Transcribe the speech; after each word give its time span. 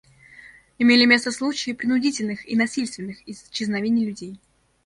Имели 0.79 1.05
место 1.05 1.31
случаи 1.31 1.73
принудительных 1.73 2.49
и 2.49 2.55
насильственных 2.55 3.17
исчезновений 3.29 4.07
людей. 4.07 4.39